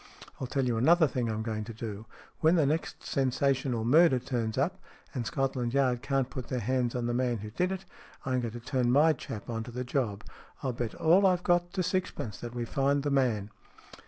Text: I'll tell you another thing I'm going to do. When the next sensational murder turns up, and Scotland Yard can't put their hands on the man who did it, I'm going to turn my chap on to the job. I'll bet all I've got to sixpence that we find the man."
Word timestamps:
I'll 0.39 0.47
tell 0.47 0.65
you 0.65 0.77
another 0.77 1.05
thing 1.07 1.29
I'm 1.29 1.43
going 1.43 1.63
to 1.63 1.75
do. 1.75 2.07
When 2.39 2.55
the 2.55 2.65
next 2.65 3.03
sensational 3.03 3.85
murder 3.85 4.17
turns 4.17 4.57
up, 4.57 4.79
and 5.13 5.27
Scotland 5.27 5.75
Yard 5.75 6.01
can't 6.01 6.27
put 6.27 6.47
their 6.47 6.59
hands 6.59 6.95
on 6.95 7.05
the 7.05 7.13
man 7.13 7.37
who 7.37 7.51
did 7.51 7.71
it, 7.71 7.85
I'm 8.25 8.41
going 8.41 8.53
to 8.53 8.59
turn 8.59 8.89
my 8.91 9.13
chap 9.13 9.47
on 9.47 9.61
to 9.65 9.69
the 9.69 9.83
job. 9.83 10.23
I'll 10.63 10.73
bet 10.73 10.95
all 10.95 11.27
I've 11.27 11.43
got 11.43 11.71
to 11.73 11.83
sixpence 11.83 12.39
that 12.39 12.55
we 12.55 12.65
find 12.65 13.03
the 13.03 13.11
man." 13.11 13.51